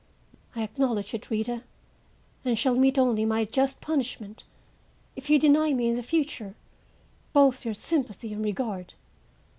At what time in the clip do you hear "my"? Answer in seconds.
3.23-3.45